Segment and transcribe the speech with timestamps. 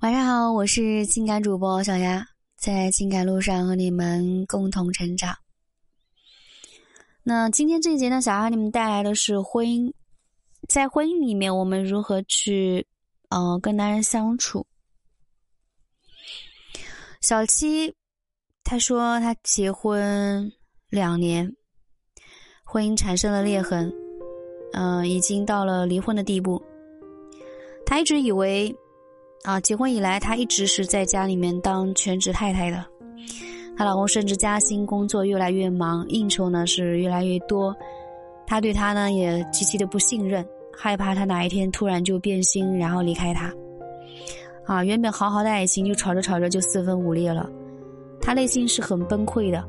[0.00, 5.36] 晚上好，我是情感主播小丫，在情感路上和你们共同成长。
[7.22, 9.92] 那今天这一节呢，想要你们带来的是婚姻，
[10.66, 12.86] 在婚姻里面我们如何去，
[13.28, 14.66] 呃，跟男人相处。
[17.20, 17.94] 小七，
[18.64, 20.50] 他说他结婚
[20.88, 21.54] 两年，
[22.64, 23.92] 婚姻产生了裂痕，
[24.72, 26.62] 嗯，已经到了离婚的地步。
[27.84, 28.74] 她一直以为，
[29.42, 32.84] 啊，结婚以来她一直是在家里面当全职太太的。
[33.76, 37.74] 她老公升职加薪，工作越来越忙，应酬呢是越来越多。
[38.46, 43.50] 她对他呢也极其的不信任，害怕他哪一天突然就变心，然后离开他。
[44.66, 47.48] 啊，原本好好的爱情就吵着吵着就四分五裂了。
[48.20, 49.64] 她内心是很崩溃的，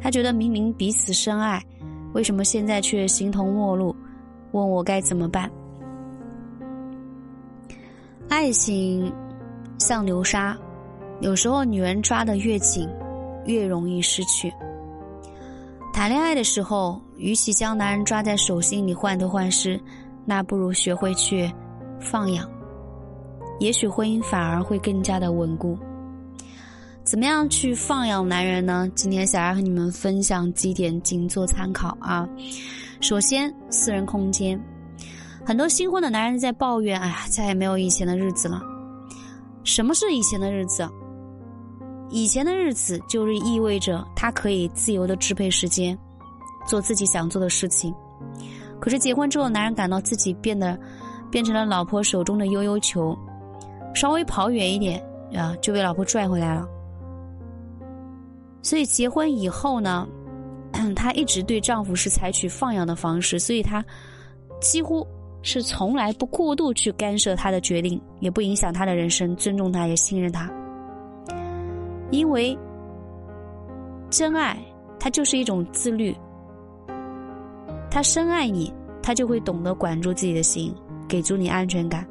[0.00, 1.64] 她觉得明明彼此深爱，
[2.12, 3.96] 为什么现在却形同陌路？
[4.52, 5.50] 问我该怎么办？
[8.30, 9.12] 爱情
[9.80, 10.56] 像流沙，
[11.20, 12.88] 有时候女人抓得越紧，
[13.44, 14.50] 越容易失去。
[15.92, 19.78] 谈恋爱的时候，与其将男人抓在手心里患得患失，
[20.24, 21.52] 那不如学会去
[22.00, 22.48] 放养，
[23.58, 25.76] 也许婚姻反而会更加的稳固。
[27.02, 28.88] 怎么样去放养男人呢？
[28.94, 32.28] 今天小艾和你们分享几点，仅做参考啊。
[33.00, 34.58] 首先，私人空间。
[35.50, 38.62] 很多新婚的男人在抱怨：“哎呀，再也没有以前的日子了。”
[39.66, 40.88] 什么是以前的日子？
[42.08, 45.98] 以前的日子就是意味着他可以自由的支配时间，
[46.68, 47.92] 做自己想做的事情。
[48.80, 50.78] 可是结婚之后，男人感到自己变得
[51.32, 53.18] 变成了老婆手中的悠悠球，
[53.92, 55.04] 稍微跑远一点
[55.34, 56.64] 啊，就被老婆拽回来了。
[58.62, 60.06] 所以结婚以后呢，
[60.94, 63.84] 她一直对丈夫是采取放养的方式，所以她
[64.60, 65.04] 几乎。
[65.42, 70.50] 是从来不过度去干涉他的决定，也不影响他的人生，尊重他，也信任他。
[72.10, 72.58] 因为
[74.10, 74.58] 真爱，
[74.98, 76.14] 它就是一种自律。
[77.90, 78.72] 他深爱你，
[79.02, 80.74] 他就会懂得管住自己的心，
[81.08, 82.06] 给足你安全感。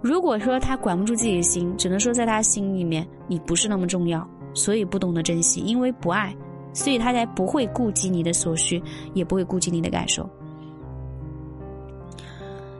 [0.00, 5.60] 如果说他管不住自己的心，只能说在他心里面你不是那么重要，所以不懂得珍惜。
[5.60, 6.36] 因为不爱，
[6.72, 8.82] 所以他才不会顾及你的所需，
[9.14, 10.28] 也不会顾及你的感受。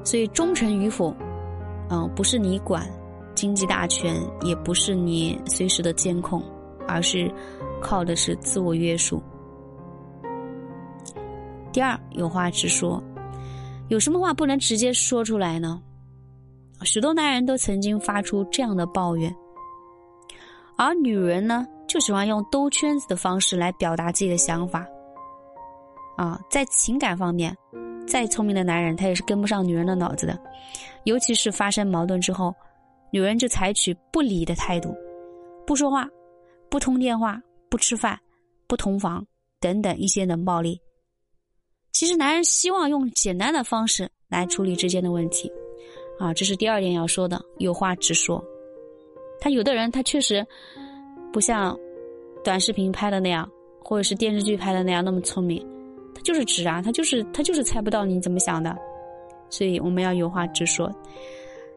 [0.04, 1.14] 所以忠诚与否，
[1.90, 2.86] 嗯，不是你管
[3.34, 6.42] 经济大权，也不是你随时的监控，
[6.86, 7.32] 而是
[7.80, 9.22] 靠的是自我约束。
[11.72, 13.02] 第二，有话直说，
[13.88, 15.80] 有什么话不能直接说出来呢？
[16.84, 19.34] 许多男人都曾经发出这样的抱怨，
[20.76, 24.84] 而女人呢，就喜欢用兜圈子的方式来表达自己的想法。
[26.16, 27.56] 啊，在情感方面。
[28.06, 30.38] 再聪明的男人，他也是跟不上女人的脑子的。
[31.04, 32.54] 尤其是发生矛盾之后，
[33.10, 34.94] 女人就采取不理的态度，
[35.66, 36.08] 不说话，
[36.68, 38.18] 不通电话，不吃饭，
[38.66, 39.26] 不同房
[39.60, 40.80] 等等一些冷暴力。
[41.92, 45.50] 其实男人希望用简单的方式来处理之间的问题，
[46.18, 48.42] 啊，这是第二点要说的，有话直说。
[49.40, 50.46] 他有的人他确实
[51.32, 51.76] 不像
[52.44, 53.50] 短视频拍的那样，
[53.82, 55.66] 或者是电视剧拍的那样那么聪明。
[56.22, 58.76] 就是直啊，他就是他就是猜不到你怎么想的，
[59.50, 60.90] 所以我们要有话直说。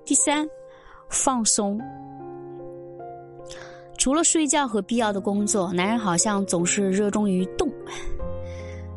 [0.06, 0.48] 第三，
[1.10, 1.80] 放松。
[3.98, 7.68] 除了睡觉和必要的工作，男人好像总是热衷于动，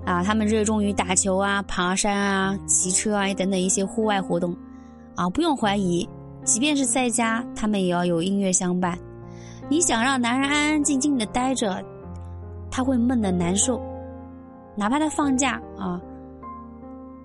[0.04, 4.54] 啊，他们热衷于打球啊、爬山啊、骑车啊等等一些户外活动，
[5.15, 6.06] 啊，不用怀疑，
[6.44, 8.98] 即便是在家，他们也要有音乐相伴。
[9.70, 11.82] 你想让男人安安静静的待着，
[12.70, 13.80] 他会闷得难受。
[14.78, 16.00] 哪怕他放假啊，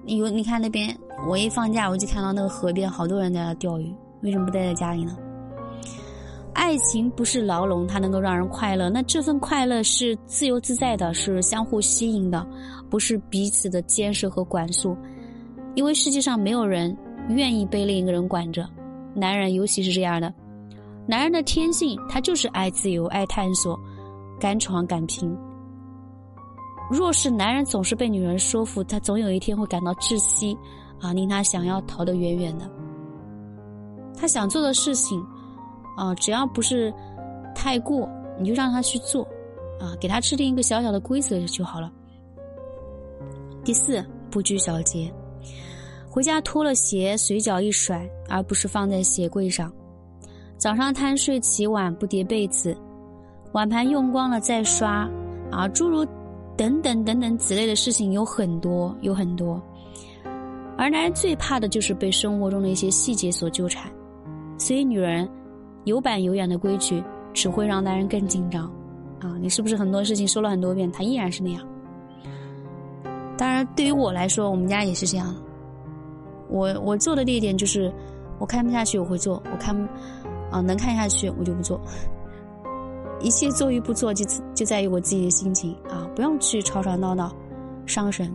[0.06, 0.98] 有你看那边，
[1.30, 3.94] 我一放假我就看到那个河边好多人在那钓鱼，
[4.24, 5.16] 为什么不待在家里呢？
[6.54, 12.44] 爱情不是牢笼，它能够让人快乐，那这份快乐是自由自在的，是相互吸引的，
[12.90, 14.98] 不是彼此的监视和管束。
[15.76, 16.96] 因为世界上没有人
[17.30, 18.68] 愿意被另一个人管着，
[19.14, 20.34] 男人尤其是这样的，
[21.06, 23.80] 男人的天性他就是爱自由、爱探索、
[24.40, 25.38] 敢闯敢拼。
[26.94, 30.58] 若是男人总是被女人说服，他总有一天会感到窒息，
[31.02, 32.70] 啊，令他想要逃得远远的。
[34.16, 35.26] 他想做的事情，
[35.98, 36.94] 啊，只要不是
[37.56, 38.08] 太过，
[38.38, 39.24] 你就让他去做，
[39.80, 41.92] 啊，给他制定一个小小的规则就好了。
[43.64, 45.14] 第四，不拘小节，
[46.10, 49.72] 回家脱了鞋随脚一甩，而不是放在鞋柜上。
[50.58, 52.78] 早上贪睡起晚不叠被子，
[53.52, 55.10] 碗盘用光了再刷，
[55.50, 56.06] 啊，诸如。
[56.56, 59.62] 等等等等，此类的事情有很多，有很多。
[60.78, 63.92] 而男人最怕的就是被生活中的一些细节所纠缠，
[64.58, 65.30] 所以女人
[65.84, 67.04] 有板有眼的规矩
[67.34, 68.66] 只会让男人更紧张，
[69.20, 71.62] 啊，你是不是很多事情说了很多遍，他依然是那样？
[73.38, 75.36] 当然，对于我来说，我们家也是这样。
[76.50, 77.92] 我我做的第一点就是，
[78.40, 79.76] 我看不下去我会做，我看
[80.52, 81.82] 啊能看下去我就不做。
[83.24, 87.34] 一切做与不做，就就在于我自己的心情啊，不用去吵吵闹闹，
[87.86, 88.32] 伤神。